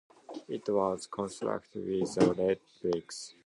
It 0.47 0.67
was 0.67 1.05
constructed 1.05 1.85
with 1.85 2.17
red 2.39 2.59
bricks. 2.81 3.35